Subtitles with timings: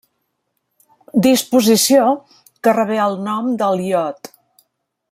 [1.27, 2.09] Disposició
[2.65, 4.35] que rebé el nom del iot.